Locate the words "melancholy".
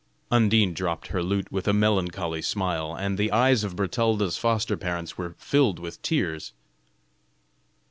1.73-2.41